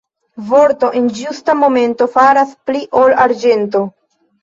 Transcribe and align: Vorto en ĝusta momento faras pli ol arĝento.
Vorto 0.45 0.89
en 1.01 1.11
ĝusta 1.19 1.55
momento 1.61 2.09
faras 2.17 2.59
pli 2.71 2.85
ol 3.05 3.19
arĝento. 3.29 3.89